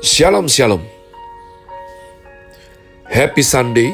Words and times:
Shalom 0.00 0.48
Shalom. 0.48 0.80
Happy 3.04 3.44
Sunday. 3.44 3.92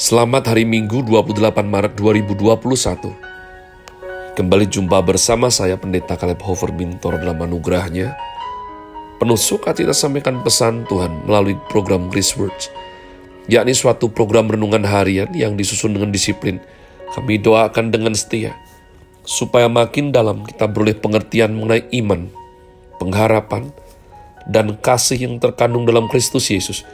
Selamat 0.00 0.48
hari 0.48 0.64
Minggu 0.64 1.04
28 1.04 1.68
Maret 1.68 1.92
2021 2.00 3.12
Kembali 4.32 4.64
jumpa 4.64 5.04
bersama 5.04 5.52
saya 5.52 5.76
Pendeta 5.76 6.16
Kaleb 6.16 6.40
Hofer 6.40 6.72
Bintor 6.72 7.20
dalam 7.20 7.36
anugerahnya. 7.44 8.16
Penuh 9.20 9.36
sukacita 9.36 9.92
sampaikan 9.92 10.40
pesan 10.40 10.88
Tuhan 10.88 11.28
melalui 11.28 11.60
program 11.68 12.08
Grace 12.08 12.32
Words 12.40 12.72
yakni 13.44 13.76
suatu 13.76 14.08
program 14.08 14.48
renungan 14.48 14.88
harian 14.88 15.28
yang 15.36 15.60
disusun 15.60 15.92
dengan 15.92 16.08
disiplin. 16.08 16.64
Kami 17.12 17.36
doakan 17.36 17.92
dengan 17.92 18.16
setia 18.16 18.56
supaya 19.28 19.68
makin 19.68 20.16
dalam 20.16 20.48
kita 20.48 20.64
beroleh 20.64 20.96
pengertian 20.96 21.52
mengenai 21.52 21.92
iman, 22.00 22.32
pengharapan, 22.96 23.68
dan 24.48 24.78
kasih 24.78 25.28
yang 25.28 25.36
terkandung 25.42 25.86
dalam 25.86 26.06
Kristus 26.10 26.50
Yesus. 26.50 26.86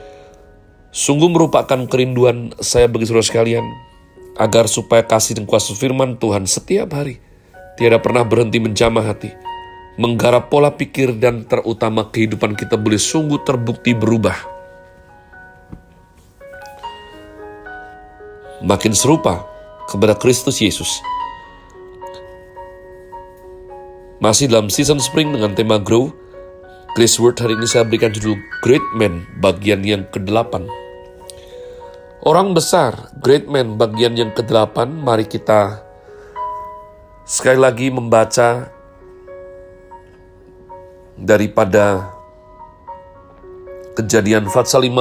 Sungguh 0.89 1.29
merupakan 1.29 1.85
kerinduan 1.89 2.57
saya 2.59 2.89
bagi 2.89 3.05
saudara 3.05 3.25
sekalian, 3.25 3.65
agar 4.39 4.71
supaya 4.71 5.05
kasih 5.05 5.37
dan 5.37 5.45
kuasa 5.45 5.75
firman 5.77 6.17
Tuhan 6.17 6.47
setiap 6.47 6.95
hari 6.95 7.21
tiada 7.79 8.03
pernah 8.03 8.27
berhenti 8.27 8.59
menjamah 8.59 9.07
hati, 9.07 9.31
menggarap 9.95 10.51
pola 10.51 10.75
pikir 10.75 11.15
dan 11.15 11.47
terutama 11.47 12.11
kehidupan 12.11 12.59
kita 12.59 12.75
boleh 12.75 12.99
sungguh 12.99 13.39
terbukti 13.47 13.95
berubah. 13.95 14.35
Makin 18.59 18.91
serupa 18.91 19.47
kepada 19.87 20.19
Kristus 20.19 20.59
Yesus. 20.59 20.91
Masih 24.19 24.51
dalam 24.51 24.67
season 24.67 24.99
spring 24.99 25.31
dengan 25.31 25.55
tema 25.55 25.79
Grow, 25.79 26.11
Grace 26.99 27.23
Word 27.23 27.39
hari 27.39 27.55
ini 27.55 27.63
saya 27.63 27.87
berikan 27.87 28.11
judul 28.11 28.35
Great 28.59 28.83
Man 28.99 29.23
bagian 29.39 29.87
yang 29.87 30.03
ke-8. 30.11 30.67
Orang 32.27 32.59
besar, 32.59 33.15
Great 33.23 33.47
Man 33.47 33.79
bagian 33.79 34.19
yang 34.19 34.35
ke-8, 34.35 34.99
mari 34.99 35.23
kita 35.23 35.79
sekali 37.23 37.63
lagi 37.63 37.95
membaca 37.95 38.75
daripada 41.15 42.11
kejadian 43.95 44.51
Fatsal 44.51 44.83
50 44.83 44.99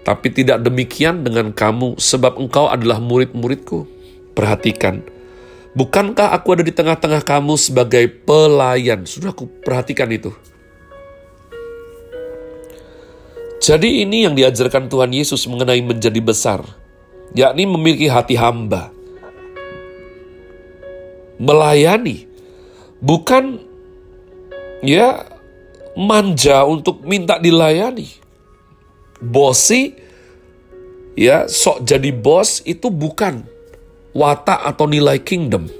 Tapi 0.00 0.32
tidak 0.32 0.64
demikian 0.64 1.20
dengan 1.20 1.52
kamu 1.52 2.00
sebab 2.00 2.40
engkau 2.40 2.72
adalah 2.72 2.96
murid-muridku. 2.98 3.84
Perhatikan, 4.32 5.04
bukankah 5.76 6.32
aku 6.32 6.56
ada 6.56 6.64
di 6.64 6.72
tengah-tengah 6.72 7.20
kamu 7.20 7.60
sebagai 7.60 8.08
pelayan? 8.24 9.04
Sudah 9.04 9.36
aku 9.36 9.44
perhatikan 9.60 10.08
itu. 10.08 10.32
Jadi 13.70 14.02
ini 14.02 14.26
yang 14.26 14.34
diajarkan 14.34 14.90
Tuhan 14.90 15.14
Yesus 15.14 15.46
mengenai 15.46 15.78
menjadi 15.78 16.18
besar, 16.18 16.58
yakni 17.38 17.70
memiliki 17.70 18.10
hati 18.10 18.34
hamba. 18.34 18.90
Melayani, 21.38 22.26
bukan 22.98 23.62
ya 24.82 25.22
manja 25.94 26.66
untuk 26.66 27.06
minta 27.06 27.38
dilayani. 27.38 28.10
Bosi, 29.22 29.94
ya 31.14 31.46
sok 31.46 31.86
jadi 31.86 32.10
bos 32.10 32.66
itu 32.66 32.90
bukan 32.90 33.46
watak 34.10 34.66
atau 34.66 34.90
nilai 34.90 35.22
kingdom. 35.22 35.70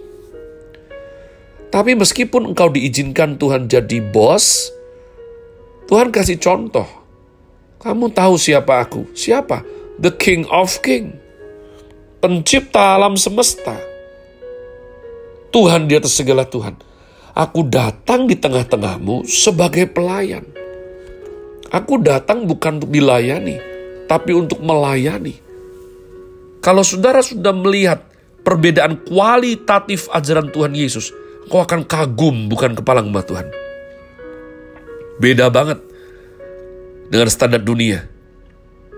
Tapi 1.74 1.98
meskipun 1.98 2.54
engkau 2.54 2.70
diizinkan 2.70 3.34
Tuhan 3.34 3.66
jadi 3.66 3.98
bos, 3.98 4.70
Tuhan 5.90 6.14
kasih 6.14 6.38
contoh 6.38 6.99
kamu 7.80 8.12
tahu 8.12 8.36
siapa 8.36 8.84
aku? 8.84 9.08
Siapa? 9.16 9.64
The 9.96 10.12
King 10.12 10.44
of 10.52 10.68
King. 10.84 11.16
Pencipta 12.20 13.00
alam 13.00 13.16
semesta. 13.16 13.80
Tuhan 15.48 15.88
di 15.88 15.96
atas 15.96 16.12
segala 16.12 16.44
Tuhan. 16.44 16.76
Aku 17.32 17.64
datang 17.64 18.28
di 18.28 18.36
tengah-tengahmu 18.36 19.24
sebagai 19.24 19.88
pelayan. 19.88 20.44
Aku 21.72 21.96
datang 22.04 22.44
bukan 22.44 22.82
untuk 22.82 22.92
dilayani, 22.92 23.56
tapi 24.04 24.36
untuk 24.36 24.60
melayani. 24.60 25.40
Kalau 26.60 26.84
saudara 26.84 27.24
sudah 27.24 27.56
melihat 27.56 28.04
perbedaan 28.44 29.00
kualitatif 29.08 30.12
ajaran 30.12 30.52
Tuhan 30.52 30.76
Yesus, 30.76 31.16
kau 31.48 31.64
akan 31.64 31.88
kagum 31.88 32.52
bukan 32.52 32.76
kepala 32.76 33.00
Tuhan. 33.00 33.48
Beda 35.16 35.48
banget 35.48 35.89
dengan 37.10 37.26
standar 37.26 37.60
dunia. 37.60 38.06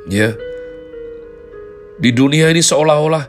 Ya. 0.06 0.36
Di 1.98 2.10
dunia 2.12 2.52
ini 2.52 2.60
seolah-olah 2.60 3.24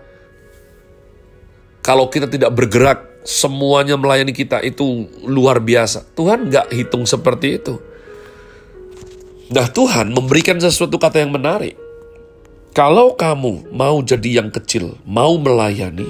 kalau 1.83 2.07
kita 2.07 2.31
tidak 2.31 2.51
bergerak, 2.55 3.27
semuanya 3.27 3.99
melayani 3.99 4.31
kita 4.31 4.63
itu 4.63 5.07
luar 5.27 5.59
biasa. 5.59 6.03
Tuhan 6.15 6.47
nggak 6.47 6.71
hitung 6.71 7.03
seperti 7.03 7.59
itu. 7.59 7.75
Nah 9.51 9.67
Tuhan 9.67 10.15
memberikan 10.15 10.59
sesuatu 10.63 10.95
kata 10.95 11.23
yang 11.23 11.35
menarik. 11.35 11.75
Kalau 12.73 13.13
kamu 13.13 13.69
mau 13.69 14.01
jadi 14.01 14.41
yang 14.41 14.49
kecil, 14.49 14.97
mau 15.05 15.37
melayani, 15.37 16.09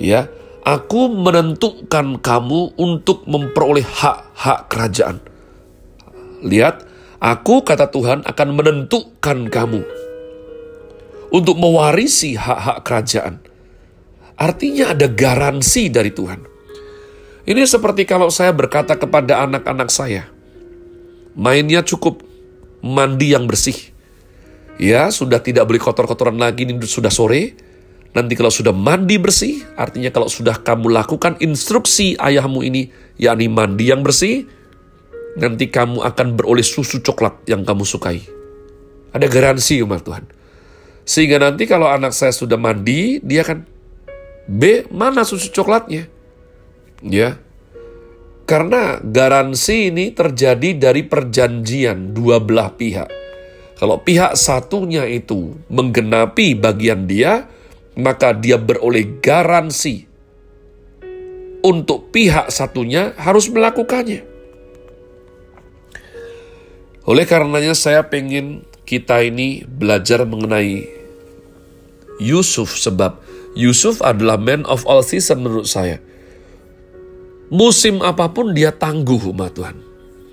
ya, 0.00 0.24
aku 0.64 1.12
menentukan 1.12 2.16
kamu 2.24 2.72
untuk 2.80 3.28
memperoleh 3.28 3.84
hak-hak 3.84 4.72
kerajaan. 4.72 5.20
Lihat, 6.40 6.87
Aku, 7.18 7.66
kata 7.66 7.90
Tuhan, 7.90 8.22
akan 8.22 8.48
menentukan 8.54 9.50
kamu 9.50 9.82
untuk 11.34 11.58
mewarisi 11.58 12.38
hak-hak 12.38 12.86
kerajaan. 12.86 13.42
Artinya 14.38 14.94
ada 14.94 15.10
garansi 15.10 15.90
dari 15.90 16.14
Tuhan. 16.14 16.46
Ini 17.42 17.64
seperti 17.66 18.06
kalau 18.06 18.30
saya 18.30 18.54
berkata 18.54 18.94
kepada 18.94 19.42
anak-anak 19.42 19.90
saya, 19.90 20.30
mainnya 21.34 21.82
cukup 21.82 22.22
mandi 22.86 23.34
yang 23.34 23.50
bersih. 23.50 23.76
Ya, 24.78 25.10
sudah 25.10 25.42
tidak 25.42 25.66
beli 25.66 25.82
kotor-kotoran 25.82 26.38
lagi, 26.38 26.62
ini 26.62 26.78
sudah 26.86 27.10
sore. 27.10 27.58
Nanti 28.14 28.38
kalau 28.38 28.54
sudah 28.54 28.70
mandi 28.70 29.18
bersih, 29.18 29.66
artinya 29.74 30.14
kalau 30.14 30.30
sudah 30.30 30.62
kamu 30.62 30.86
lakukan 30.94 31.34
instruksi 31.42 32.14
ayahmu 32.14 32.62
ini, 32.62 32.94
yakni 33.18 33.50
mandi 33.50 33.90
yang 33.90 34.06
bersih, 34.06 34.46
nanti 35.38 35.70
kamu 35.70 36.02
akan 36.02 36.34
beroleh 36.34 36.66
susu 36.66 36.98
coklat 36.98 37.46
yang 37.46 37.62
kamu 37.62 37.86
sukai. 37.86 38.20
Ada 39.14 39.30
garansi 39.30 39.80
umat 39.86 40.04
Tuhan. 40.04 40.26
Sehingga 41.08 41.40
nanti 41.40 41.64
kalau 41.64 41.88
anak 41.88 42.12
saya 42.12 42.34
sudah 42.34 42.60
mandi, 42.60 43.22
dia 43.24 43.40
akan 43.46 43.64
B, 44.44 44.84
mana 44.92 45.24
susu 45.24 45.48
coklatnya? 45.48 46.04
Ya. 47.00 47.40
Karena 48.44 49.00
garansi 49.00 49.92
ini 49.92 50.12
terjadi 50.12 50.76
dari 50.76 51.04
perjanjian 51.04 52.12
dua 52.12 52.40
belah 52.40 52.72
pihak. 52.72 53.08
Kalau 53.78 54.02
pihak 54.02 54.34
satunya 54.34 55.06
itu 55.06 55.54
menggenapi 55.70 56.58
bagian 56.58 57.06
dia, 57.06 57.46
maka 57.94 58.34
dia 58.34 58.58
beroleh 58.58 59.20
garansi 59.22 60.08
untuk 61.62 62.10
pihak 62.10 62.48
satunya 62.48 63.12
harus 63.20 63.52
melakukannya. 63.52 64.37
Oleh 67.08 67.24
karenanya 67.24 67.72
saya 67.72 68.04
pengen 68.04 68.68
kita 68.84 69.24
ini 69.24 69.64
belajar 69.64 70.28
mengenai 70.28 70.84
Yusuf 72.20 72.76
sebab 72.76 73.16
Yusuf 73.56 74.04
adalah 74.04 74.36
man 74.36 74.68
of 74.68 74.84
all 74.84 75.00
season 75.00 75.40
menurut 75.40 75.64
saya. 75.64 76.04
Musim 77.48 78.04
apa 78.04 78.28
pun 78.28 78.52
dia 78.52 78.76
tangguh 78.76 79.32
umat 79.32 79.56
Tuhan. 79.56 79.80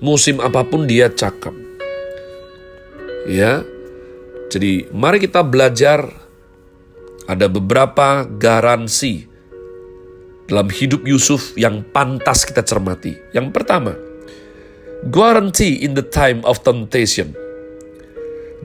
Musim 0.03 0.43
apa 0.43 0.67
pun 0.67 0.83
dia 0.83 1.07
cakap. 1.07 1.55
Ya. 3.23 3.63
Jadi 4.51 4.91
mari 4.91 5.23
kita 5.23 5.47
belajar 5.47 6.11
ada 7.23 7.47
beberapa 7.47 8.27
garansi 8.27 9.31
dalam 10.45 10.67
hidup 10.67 11.07
Yusuf 11.07 11.55
yang 11.55 11.87
pantas 11.87 12.43
kita 12.43 12.67
cermati. 12.67 13.15
Yang 13.31 13.47
pertama, 13.55 13.95
guarantee 15.09 15.77
in 15.81 15.93
the 15.93 16.05
time 16.05 16.41
of 16.45 16.61
temptation 16.65 17.37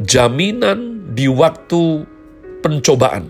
jaminan 0.00 1.12
di 1.12 1.28
waktu 1.28 2.08
pencobaan. 2.64 3.28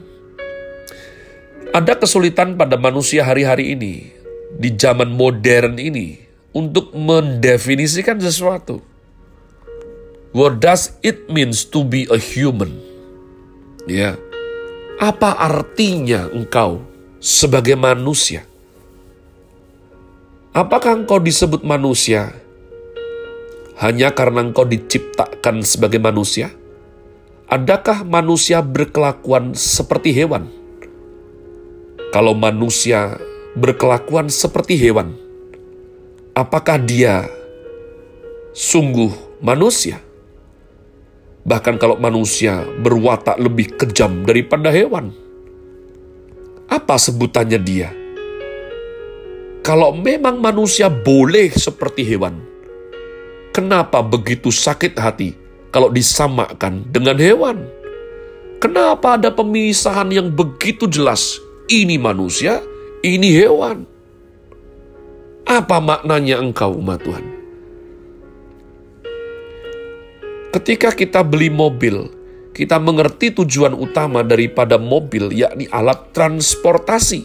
Ada 1.71 1.99
kesulitan 1.99 2.59
pada 2.59 2.75
manusia 2.75 3.23
hari-hari 3.23 3.79
ini, 3.79 4.11
di 4.59 4.75
zaman 4.75 5.15
modern 5.15 5.79
ini, 5.79 6.19
untuk 6.51 6.91
mendefinisikan 6.95 8.19
sesuatu. 8.19 8.83
What 10.35 10.63
does 10.63 10.95
it 11.03 11.31
means 11.31 11.67
to 11.75 11.83
be 11.87 12.07
a 12.11 12.19
human? 12.19 12.75
Ya, 13.87 14.19
apa 14.99 15.35
artinya 15.39 16.31
engkau 16.31 16.83
sebagai 17.23 17.75
manusia? 17.75 18.47
Apakah 20.51 20.99
engkau 20.99 21.23
disebut 21.23 21.63
manusia 21.63 22.35
hanya 23.81 24.13
karena 24.13 24.45
engkau 24.45 24.69
diciptakan 24.69 25.65
sebagai 25.65 25.97
manusia? 25.97 26.53
Adakah 27.49 28.05
manusia 28.05 28.61
berkelakuan 28.61 29.57
seperti 29.57 30.13
hewan? 30.13 30.53
Kalau 32.13 32.37
manusia 32.37 33.17
berkelakuan 33.57 34.29
seperti 34.29 34.77
hewan, 34.77 35.17
apakah 36.37 36.77
dia 36.77 37.25
sungguh 38.53 39.41
manusia? 39.41 39.99
Bahkan 41.49 41.81
kalau 41.81 41.97
manusia 41.97 42.61
berwatak 42.85 43.41
lebih 43.41 43.81
kejam 43.81 44.29
daripada 44.29 44.69
hewan, 44.69 45.09
apa 46.69 47.01
sebutannya 47.01 47.59
dia? 47.65 47.89
Kalau 49.65 49.97
memang 49.97 50.37
manusia 50.37 50.93
boleh 50.93 51.49
seperti 51.49 52.05
hewan, 52.05 52.50
kenapa 53.51 54.03
begitu 54.03 54.51
sakit 54.51 54.95
hati 54.99 55.35
kalau 55.71 55.89
disamakan 55.91 56.87
dengan 56.91 57.17
hewan. 57.17 57.67
Kenapa 58.61 59.17
ada 59.17 59.33
pemisahan 59.33 60.13
yang 60.13 60.29
begitu 60.29 60.85
jelas? 60.85 61.41
Ini 61.71 61.97
manusia, 61.97 62.61
ini 63.01 63.33
hewan. 63.33 63.89
Apa 65.49 65.81
maknanya 65.81 66.37
engkau 66.43 66.77
umat 66.77 67.01
Tuhan? 67.01 67.25
Ketika 70.51 70.93
kita 70.93 71.23
beli 71.23 71.49
mobil, 71.49 72.11
kita 72.51 72.77
mengerti 72.83 73.31
tujuan 73.31 73.73
utama 73.73 74.27
daripada 74.27 74.77
mobil, 74.77 75.31
yakni 75.31 75.71
alat 75.71 76.11
transportasi. 76.11 77.23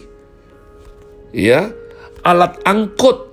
Ya, 1.34 1.74
alat 2.22 2.56
angkut. 2.62 3.25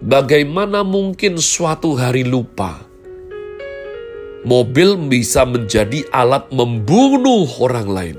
Bagaimana 0.00 0.80
mungkin 0.80 1.36
suatu 1.36 1.92
hari 1.92 2.24
lupa? 2.24 2.90
mobil 4.44 4.96
bisa 4.96 5.44
menjadi 5.44 6.04
alat 6.12 6.48
membunuh 6.52 7.48
orang 7.60 7.88
lain. 7.88 8.16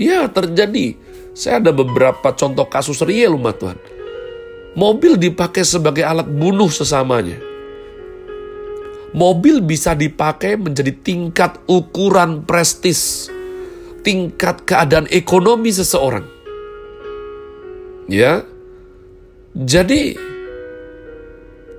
Ya, 0.00 0.24
terjadi. 0.28 0.96
Saya 1.32 1.60
ada 1.60 1.72
beberapa 1.72 2.32
contoh 2.36 2.68
kasus 2.68 3.00
real 3.04 3.36
umat 3.36 3.60
Tuhan. 3.60 3.78
Mobil 4.72 5.20
dipakai 5.20 5.64
sebagai 5.64 6.04
alat 6.04 6.28
bunuh 6.28 6.68
sesamanya. 6.72 7.36
Mobil 9.12 9.60
bisa 9.60 9.92
dipakai 9.92 10.56
menjadi 10.56 10.88
tingkat 11.04 11.60
ukuran 11.68 12.48
prestis, 12.48 13.28
tingkat 14.00 14.64
keadaan 14.64 15.04
ekonomi 15.12 15.68
seseorang. 15.68 16.24
Ya, 18.08 18.48
jadi 19.52 20.16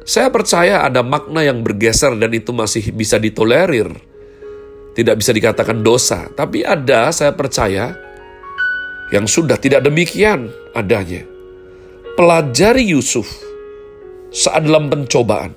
saya 0.04 0.28
percaya 0.28 0.84
ada 0.84 1.00
makna 1.00 1.48
yang 1.48 1.64
bergeser 1.64 2.12
dan 2.20 2.32
itu 2.36 2.52
masih 2.52 2.92
bisa 2.92 3.16
ditolerir. 3.16 3.88
Tidak 4.94 5.16
bisa 5.18 5.34
dikatakan 5.34 5.82
dosa, 5.82 6.30
tapi 6.38 6.62
ada 6.62 7.10
saya 7.10 7.34
percaya 7.34 7.98
yang 9.10 9.26
sudah 9.26 9.58
tidak 9.58 9.82
demikian 9.82 10.54
adanya. 10.76 11.26
Pelajari 12.14 12.94
Yusuf 12.94 13.26
saat 14.30 14.68
dalam 14.68 14.92
pencobaan. 14.92 15.56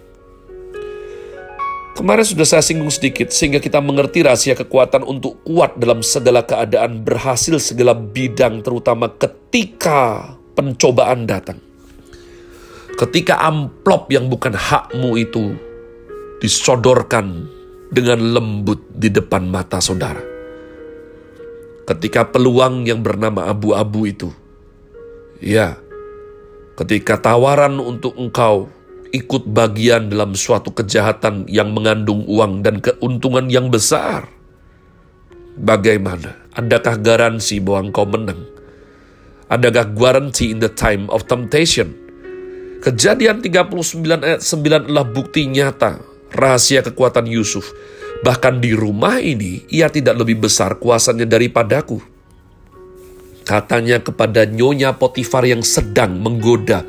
Kemarin 1.97 2.29
sudah 2.29 2.45
saya 2.45 2.61
singgung 2.65 2.93
sedikit 2.93 3.33
sehingga 3.33 3.57
kita 3.57 3.81
mengerti 3.81 4.21
rahasia 4.25 4.53
kekuatan 4.53 5.05
untuk 5.05 5.41
kuat 5.45 5.81
dalam 5.81 6.05
segala 6.05 6.45
keadaan 6.45 7.01
berhasil 7.01 7.57
segala 7.57 7.97
bidang 7.97 8.61
terutama 8.61 9.09
ketika 9.17 10.37
pencobaan 10.53 11.25
datang. 11.25 11.66
Ketika 12.97 13.37
amplop 13.45 14.09
yang 14.09 14.33
bukan 14.33 14.57
hakmu 14.57 15.21
itu 15.21 15.53
disodorkan 16.41 17.49
dengan 17.91 18.35
lembut 18.35 18.83
di 18.93 19.09
depan 19.13 19.47
mata 19.47 19.79
saudara. 19.79 20.23
Ketika 21.87 22.27
peluang 22.27 22.89
yang 22.89 23.01
bernama 23.01 23.47
abu-abu 23.47 24.11
itu, 24.11 24.29
ya, 25.39 25.79
ketika 26.75 27.15
tawaran 27.21 27.79
untuk 27.79 28.19
engkau 28.19 28.67
ikut 29.15 29.47
bagian 29.47 30.11
dalam 30.11 30.35
suatu 30.35 30.75
kejahatan 30.75 31.47
yang 31.47 31.71
mengandung 31.71 32.27
uang 32.27 32.67
dan 32.67 32.83
keuntungan 32.83 33.47
yang 33.47 33.71
besar, 33.71 34.27
bagaimana? 35.55 36.35
Adakah 36.59 36.99
garansi 36.99 37.63
bahwa 37.63 37.93
engkau 37.93 38.09
menang? 38.09 38.41
Adakah 39.47 39.95
guarantee 39.95 40.51
in 40.51 40.59
the 40.59 40.73
time 40.73 41.07
of 41.13 41.29
temptation? 41.31 42.06
Kejadian 42.83 43.41
39 43.41 44.05
ayat 44.21 44.41
9 44.45 44.87
adalah 44.87 45.07
bukti 45.09 45.49
nyata 45.49 46.01
rahasia 46.37 46.85
kekuatan 46.85 47.25
Yusuf. 47.25 47.73
Bahkan 48.21 48.61
di 48.61 48.73
rumah 48.73 49.21
ini 49.21 49.65
ia 49.69 49.93
tidak 49.93 50.17
lebih 50.21 50.49
besar 50.49 50.81
kuasanya 50.81 51.29
daripadaku. 51.29 52.01
Katanya 53.47 54.03
kepada 54.03 54.43
Nyonya 54.43 54.99
Potifar 54.99 55.47
yang 55.47 55.63
sedang 55.63 56.19
menggoda, 56.19 56.83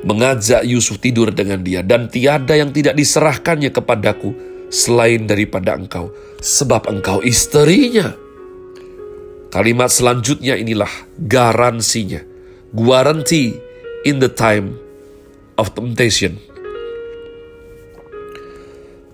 mengajak 0.00 0.64
Yusuf 0.64 0.96
tidur 0.96 1.28
dengan 1.28 1.60
dia, 1.60 1.84
dan 1.84 2.08
tiada 2.08 2.56
yang 2.56 2.72
tidak 2.72 2.96
diserahkannya 2.96 3.68
kepadaku 3.68 4.32
selain 4.72 5.28
daripada 5.28 5.76
engkau, 5.76 6.08
sebab 6.40 6.88
engkau 6.88 7.20
istrinya. 7.20 8.16
Kalimat 9.52 9.92
selanjutnya 9.92 10.56
inilah 10.56 10.92
garansinya. 11.20 12.24
Guarantee 12.72 13.56
in 14.08 14.20
the 14.20 14.28
time 14.28 14.87
of 15.58 15.74
temptation. 15.74 16.38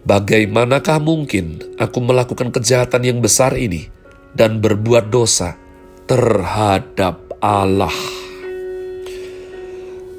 Bagaimanakah 0.04 1.00
mungkin 1.00 1.64
aku 1.80 1.98
melakukan 2.04 2.52
kejahatan 2.52 3.08
yang 3.08 3.18
besar 3.24 3.56
ini 3.56 3.88
dan 4.36 4.60
berbuat 4.60 5.08
dosa 5.08 5.56
terhadap 6.04 7.24
Allah? 7.40 7.96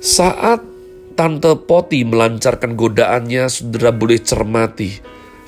Saat 0.01 0.65
Tante 1.15 1.55
Poti 1.55 2.03
melancarkan 2.03 2.75
godaannya, 2.75 3.47
saudara 3.47 3.95
boleh 3.95 4.19
cermati. 4.19 4.99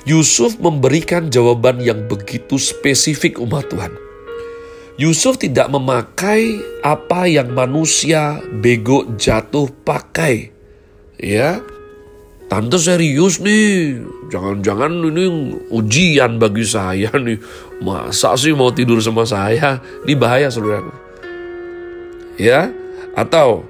Yusuf 0.08 0.56
memberikan 0.56 1.28
jawaban 1.28 1.84
yang 1.84 2.08
begitu 2.08 2.56
spesifik 2.56 3.36
umat 3.36 3.68
Tuhan. 3.68 3.92
Yusuf 4.96 5.36
tidak 5.36 5.68
memakai 5.68 6.58
apa 6.80 7.28
yang 7.28 7.52
manusia 7.52 8.40
bego 8.64 9.04
jatuh 9.20 9.68
pakai. 9.84 10.57
Ya, 11.18 11.58
Tante 12.48 12.80
serius 12.80 13.44
nih, 13.44 14.00
jangan-jangan 14.32 14.88
ini 15.12 15.52
ujian 15.68 16.40
bagi 16.40 16.64
saya 16.64 17.12
nih. 17.12 17.36
Masa 17.84 18.32
sih 18.40 18.56
mau 18.56 18.72
tidur 18.72 18.96
sama 19.04 19.28
saya? 19.28 19.84
Ini 20.08 20.16
bahaya 20.16 20.48
saudaraku. 20.48 20.88
Ya, 22.40 22.72
atau 23.12 23.68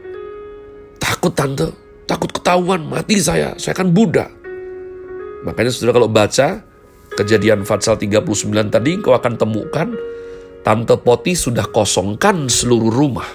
takut 1.03 1.35
tante, 1.35 1.75
takut 2.07 2.31
ketahuan, 2.31 2.87
mati 2.87 3.19
saya, 3.19 3.59
saya 3.59 3.75
kan 3.75 3.91
Buddha. 3.91 4.31
Makanya 5.43 5.75
saudara 5.75 5.99
kalau 5.99 6.07
baca 6.07 6.63
kejadian 7.19 7.67
Fatsal 7.67 7.99
39 7.99 8.71
tadi, 8.71 9.03
kau 9.03 9.11
akan 9.11 9.35
temukan 9.35 9.91
Tante 10.63 10.95
Poti 11.03 11.35
sudah 11.35 11.67
kosongkan 11.67 12.47
seluruh 12.47 12.95
rumah. 12.95 13.27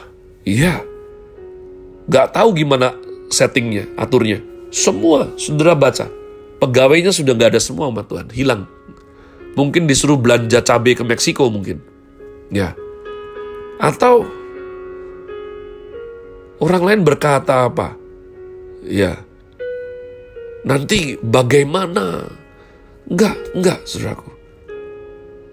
Iya. 0.48 0.88
Gak 2.08 2.32
tahu 2.36 2.56
gimana 2.56 2.96
settingnya, 3.34 3.90
aturnya. 3.98 4.40
Semua 4.70 5.34
saudara 5.42 5.74
baca. 5.74 6.06
Pegawainya 6.62 7.12
sudah 7.12 7.34
nggak 7.34 7.58
ada 7.58 7.62
semua 7.62 7.90
umat 7.90 8.06
Tuhan. 8.08 8.30
Hilang. 8.30 8.70
Mungkin 9.54 9.86
disuruh 9.86 10.18
belanja 10.18 10.62
cabai 10.62 10.94
ke 10.94 11.04
Meksiko 11.06 11.50
mungkin. 11.50 11.82
Ya. 12.54 12.78
Atau 13.82 14.26
orang 16.62 16.84
lain 16.86 17.02
berkata 17.02 17.68
apa? 17.68 18.00
Ya. 18.86 19.22
Nanti 20.64 21.20
bagaimana? 21.20 22.32
Enggak, 23.12 23.36
enggak, 23.52 23.84
saudaraku. 23.84 24.32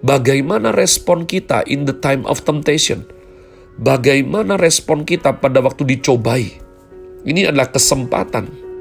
Bagaimana 0.01 0.73
respon 0.73 1.27
kita 1.29 1.61
in 1.67 1.85
the 1.85 1.93
time 1.93 2.25
of 2.25 2.41
temptation? 2.41 3.05
Bagaimana 3.77 4.57
respon 4.57 5.05
kita 5.05 5.37
pada 5.37 5.61
waktu 5.61 5.85
dicobai? 5.85 6.70
Ini 7.21 7.53
adalah 7.53 7.69
kesempatan 7.69 8.71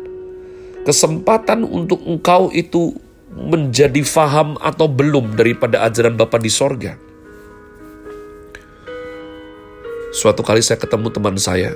kesempatan 0.85 1.65
untuk 1.65 2.01
engkau 2.09 2.49
itu 2.53 2.97
menjadi 3.31 4.03
faham 4.03 4.59
atau 4.59 4.91
belum 4.91 5.39
daripada 5.39 5.87
ajaran 5.87 6.19
Bapa 6.19 6.41
di 6.41 6.51
sorga. 6.51 6.99
Suatu 10.11 10.43
kali 10.43 10.59
saya 10.59 10.83
ketemu 10.83 11.15
teman 11.15 11.39
saya, 11.39 11.71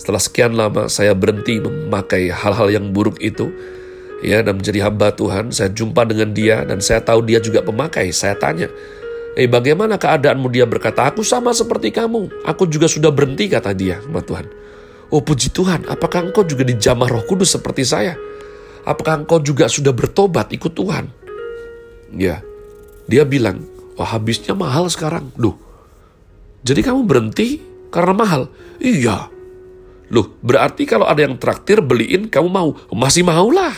setelah 0.00 0.16
sekian 0.16 0.56
lama 0.56 0.88
saya 0.88 1.12
berhenti 1.12 1.60
memakai 1.60 2.32
hal-hal 2.32 2.72
yang 2.72 2.88
buruk 2.96 3.20
itu, 3.20 3.52
ya 4.24 4.40
dan 4.40 4.56
menjadi 4.56 4.88
hamba 4.88 5.12
Tuhan, 5.12 5.52
saya 5.52 5.68
jumpa 5.68 6.08
dengan 6.08 6.32
dia 6.32 6.64
dan 6.64 6.80
saya 6.80 7.04
tahu 7.04 7.20
dia 7.28 7.44
juga 7.44 7.60
pemakai. 7.60 8.08
Saya 8.08 8.40
tanya, 8.40 8.72
eh 9.36 9.44
bagaimana 9.44 10.00
keadaanmu? 10.00 10.48
Dia 10.48 10.64
berkata, 10.64 11.12
aku 11.12 11.20
sama 11.20 11.52
seperti 11.52 11.92
kamu, 11.92 12.48
aku 12.48 12.64
juga 12.64 12.88
sudah 12.88 13.12
berhenti 13.12 13.52
kata 13.52 13.76
dia, 13.76 14.00
sama 14.00 14.24
Tuhan. 14.24 14.48
Oh 15.14 15.22
puji 15.22 15.54
Tuhan, 15.54 15.86
apakah 15.86 16.26
engkau 16.26 16.42
juga 16.42 16.66
dijamah 16.66 17.06
roh 17.06 17.22
kudus 17.22 17.54
seperti 17.54 17.86
saya? 17.86 18.18
apakah 18.84 19.24
engkau 19.24 19.40
juga 19.40 19.66
sudah 19.66 19.90
bertobat 19.90 20.52
ikut 20.52 20.72
Tuhan? 20.76 21.08
Ya, 22.14 22.44
dia 23.08 23.24
bilang, 23.26 23.64
wah 23.98 24.06
habisnya 24.14 24.54
mahal 24.54 24.86
sekarang. 24.86 25.32
Loh, 25.40 25.58
jadi 26.62 26.84
kamu 26.84 27.08
berhenti 27.08 27.58
karena 27.90 28.14
mahal? 28.14 28.42
Iya. 28.78 29.32
Loh, 30.12 30.30
berarti 30.44 30.84
kalau 30.84 31.08
ada 31.08 31.24
yang 31.24 31.40
traktir 31.40 31.80
beliin 31.80 32.28
kamu 32.28 32.48
mau? 32.52 32.70
Masih 32.92 33.26
maulah. 33.26 33.74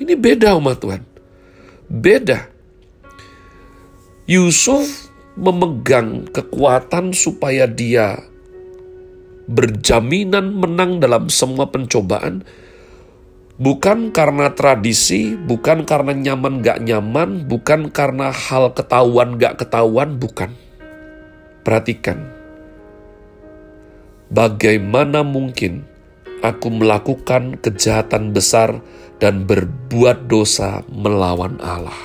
Ini 0.00 0.18
beda 0.18 0.56
umat 0.58 0.82
Tuhan. 0.82 1.04
Beda. 1.86 2.50
Yusuf 4.26 5.12
memegang 5.38 6.26
kekuatan 6.26 7.14
supaya 7.14 7.70
dia 7.70 8.18
berjaminan 9.46 10.58
menang 10.58 10.98
dalam 10.98 11.30
semua 11.30 11.70
pencobaan 11.70 12.46
Bukan 13.56 14.12
karena 14.12 14.52
tradisi, 14.52 15.32
bukan 15.32 15.88
karena 15.88 16.12
nyaman 16.12 16.60
gak 16.60 16.84
nyaman, 16.84 17.48
bukan 17.48 17.88
karena 17.88 18.28
hal 18.28 18.76
ketahuan 18.76 19.40
gak 19.40 19.64
ketahuan, 19.64 20.20
bukan. 20.20 20.52
Perhatikan, 21.64 22.20
bagaimana 24.28 25.24
mungkin 25.24 25.88
aku 26.44 26.68
melakukan 26.68 27.56
kejahatan 27.64 28.36
besar 28.36 28.84
dan 29.24 29.48
berbuat 29.48 30.28
dosa 30.28 30.84
melawan 30.92 31.56
Allah. 31.64 31.96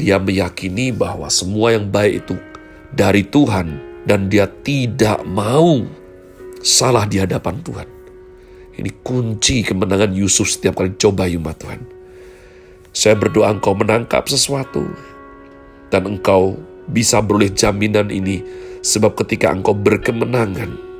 Dia 0.00 0.16
meyakini 0.16 0.96
bahwa 0.96 1.28
semua 1.28 1.76
yang 1.76 1.92
baik 1.92 2.24
itu 2.24 2.40
dari 2.88 3.20
Tuhan 3.20 3.76
dan 4.08 4.32
dia 4.32 4.48
tidak 4.48 5.20
mau 5.28 5.84
salah 6.62 7.04
di 7.04 7.18
hadapan 7.18 7.60
Tuhan. 7.60 7.88
Ini 8.72 8.90
kunci 9.04 9.60
kemenangan 9.66 10.16
Yusuf 10.16 10.48
setiap 10.48 10.80
kali 10.80 10.96
coba 10.96 11.28
umat 11.28 11.60
Tuhan. 11.60 11.82
Saya 12.94 13.18
berdoa 13.18 13.52
engkau 13.52 13.76
menangkap 13.76 14.24
sesuatu 14.30 14.86
dan 15.92 16.08
engkau 16.08 16.56
bisa 16.88 17.20
beroleh 17.20 17.52
jaminan 17.52 18.08
ini 18.08 18.40
sebab 18.80 19.18
ketika 19.20 19.52
engkau 19.52 19.76
berkemenangan 19.76 20.92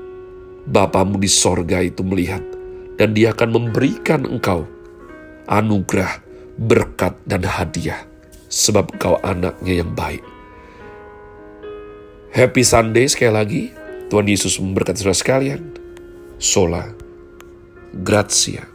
Bapamu 0.63 1.19
di 1.19 1.27
sorga 1.27 1.83
itu 1.83 2.07
melihat 2.07 2.43
dan 2.95 3.19
dia 3.19 3.35
akan 3.35 3.51
memberikan 3.51 4.23
engkau 4.23 4.63
anugerah, 5.51 6.23
berkat, 6.55 7.19
dan 7.27 7.43
hadiah 7.43 8.07
sebab 8.47 8.95
engkau 8.95 9.19
anaknya 9.27 9.83
yang 9.83 9.91
baik. 9.91 10.23
Happy 12.31 12.63
Sunday 12.63 13.11
sekali 13.11 13.33
lagi. 13.35 13.63
Tuhan 14.13 14.29
Yesus 14.29 14.61
memberkati 14.61 15.01
saudara 15.01 15.17
sekalian. 15.17 15.73
Sola 16.37 16.85
Grazie. 17.97 18.72